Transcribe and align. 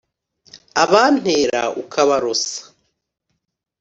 abantera 0.83 1.61
ukabarosa. 1.81 2.59